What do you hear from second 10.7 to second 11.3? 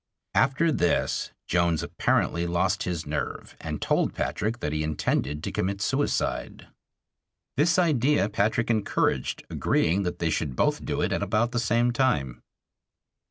do it at